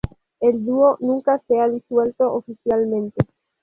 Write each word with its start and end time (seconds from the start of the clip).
El 0.39 0.65
dúo 0.65 0.97
nunca 0.99 1.37
se 1.45 1.59
ha 1.61 1.69
disuelto 1.69 2.33
oficialmente. 2.33 3.23